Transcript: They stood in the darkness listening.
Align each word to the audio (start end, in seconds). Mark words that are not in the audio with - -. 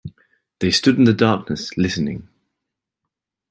They 0.57 0.71
stood 0.71 0.97
in 0.97 1.03
the 1.03 1.13
darkness 1.13 1.77
listening. 1.77 2.27